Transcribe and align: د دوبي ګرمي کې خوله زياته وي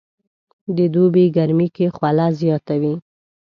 د 0.75 0.77
دوبي 0.93 1.25
ګرمي 1.35 1.67
کې 1.75 1.85
خوله 1.95 2.27
زياته 2.39 2.75
وي 2.81 2.93